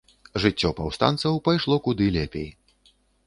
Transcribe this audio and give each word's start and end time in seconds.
Жыццё 0.43 0.71
паўстанцаў 0.79 1.37
пайшло 1.47 1.75
куды 1.87 2.09
лепей. 2.17 2.49